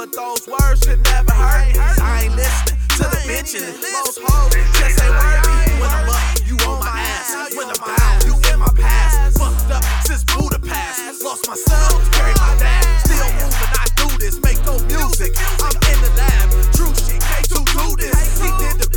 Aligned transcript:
but 0.00 0.12
those 0.12 0.48
words 0.48 0.80
should 0.80 0.96
never 1.12 1.30
hurt 1.30 1.68
me. 1.68 1.76
I 1.76 2.24
ain't 2.24 2.32
listening 2.32 2.80
to 2.96 3.04
the 3.04 3.20
bitches. 3.28 3.68
Most 3.84 4.16
hoes 4.24 4.56
just 4.80 4.96
ain't 4.96 5.12
worthy. 5.12 5.76
When 5.76 5.92
I'm 5.92 6.08
up, 6.08 6.24
you 6.48 6.56
on 6.64 6.80
my 6.80 6.88
ass. 6.88 7.52
When 7.52 7.68
I'm 7.68 7.84
out, 7.84 8.24
you 8.24 8.32
in 8.48 8.58
my 8.64 8.72
past. 8.80 9.36
Fucked 9.36 9.68
up 9.68 9.84
since 10.08 10.24
Budapest. 10.24 11.20
Lost 11.20 11.44
myself, 11.46 12.00
carry 12.16 12.32
my 12.40 12.56
dad. 12.56 12.80
Still 13.04 13.28
moving, 13.44 13.72
I 13.76 13.84
do 14.00 14.08
this. 14.16 14.40
Make 14.40 14.64
no 14.64 14.80
music. 14.88 15.36
I'm 15.60 15.76
in 15.92 15.98
the 16.00 16.12
lab. 16.16 16.48
True 16.72 16.96
shit, 16.96 17.20
can't 17.20 17.44
do 17.52 17.92
this? 18.00 18.40
He 18.40 18.48
did 18.56 18.80
the 18.80 18.88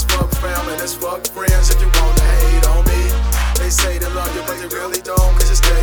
It's 0.00 0.06
fuck 0.14 0.30
family, 0.30 0.74
it's 0.74 0.94
fuck 0.94 1.26
friends 1.26 1.70
if 1.70 1.80
you 1.80 1.90
wanna 1.92 2.20
hate 2.20 2.66
on 2.68 2.84
me. 2.84 3.10
They 3.58 3.68
say 3.68 3.98
they 3.98 4.06
love 4.14 4.32
you, 4.32 4.42
but 4.42 4.56
they 4.60 4.68
really 4.68 5.00
don't, 5.00 5.34
cause 5.34 5.50
it's 5.50 5.60
dead. 5.60 5.77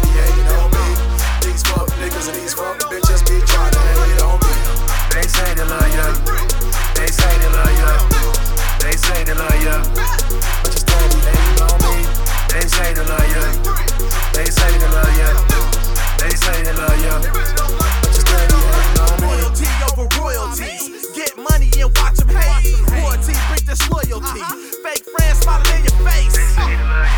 Fake 24.40 25.06
friends 25.16 25.40
smiling 25.40 25.66
in 25.78 25.84
your 25.86 25.98
face. 26.04 26.36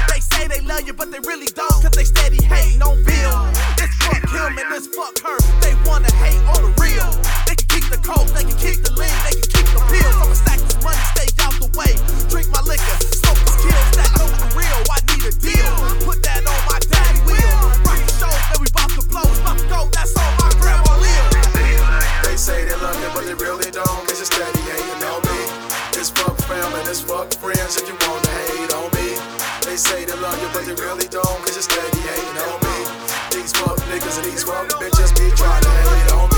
They 0.09 0.19
say 0.19 0.47
they 0.47 0.61
love 0.61 0.85
you, 0.85 0.93
but 0.93 1.11
they 1.11 1.19
really 1.19 1.47
don't, 1.47 1.81
cause 1.81 1.91
they 1.91 2.03
steady 2.03 2.43
hating 2.43 2.81
on 2.81 2.95
Vill. 3.03 3.47
It's 3.81 3.95
fuck 4.05 4.21
him 4.29 4.57
and 4.57 4.75
it's 4.75 4.87
fuck 4.87 5.17
her. 5.25 5.37
They 5.61 5.73
wanna 5.89 6.11
hate 6.21 6.41
on 6.53 6.61
the 6.61 6.73
real. 6.81 7.09
They 7.47 7.55
can 7.55 7.67
keep 7.67 7.89
the 7.89 7.97
cold. 8.03 8.26
They 29.77 29.83
say 29.83 30.05
they 30.05 30.17
love 30.19 30.41
you, 30.41 30.49
but 30.53 30.65
they 30.65 30.73
really 30.73 31.07
don't, 31.07 31.23
cause 31.45 31.53
you're 31.53 31.61
steady 31.61 31.99
hating 31.99 32.37
on 32.49 32.57
me. 32.65 32.77
These 33.29 33.51
fuck 33.53 33.77
niggas 33.85 34.17
and 34.17 34.25
these 34.25 34.41
fuck 34.41 34.67
bitches 34.81 35.13
be 35.13 35.29
trying 35.37 35.61
to 35.61 35.69
hate 35.69 36.11
on 36.13 36.29
me. 36.31 36.36